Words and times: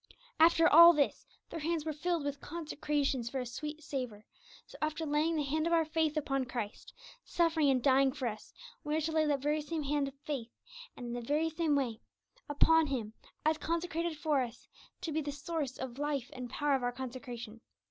After 0.39 0.67
all 0.67 0.93
this, 0.93 1.27
their 1.51 1.59
hands 1.59 1.85
were 1.85 1.93
filled 1.93 2.23
with 2.25 2.41
'consecrations 2.41 3.29
for 3.29 3.39
a 3.39 3.45
sweet 3.45 3.83
savour,' 3.83 4.25
so, 4.65 4.75
after 4.81 5.05
laying 5.05 5.35
the 5.35 5.43
hand 5.43 5.67
of 5.67 5.73
our 5.73 5.85
faith 5.85 6.17
upon 6.17 6.45
Christ, 6.45 6.91
suffering 7.23 7.69
and 7.69 7.83
dying 7.83 8.11
for 8.11 8.27
us, 8.27 8.51
we 8.83 8.95
are 8.95 9.01
to 9.01 9.11
lay 9.11 9.27
that 9.27 9.41
very 9.43 9.61
same 9.61 9.83
hand 9.83 10.07
of 10.07 10.15
faith, 10.25 10.49
and 10.97 11.05
in 11.05 11.13
the 11.13 11.21
very 11.21 11.51
same 11.51 11.75
way, 11.75 12.01
upon 12.49 12.87
Him 12.87 13.13
as 13.45 13.59
consecrated 13.59 14.17
for 14.17 14.41
us, 14.41 14.67
to 15.01 15.11
be 15.11 15.21
the 15.21 15.31
source 15.31 15.77
and 15.77 15.95
life 15.99 16.31
and 16.33 16.49
power 16.49 16.73
of 16.73 16.81
our 16.81 16.91
consecration. 16.91 17.61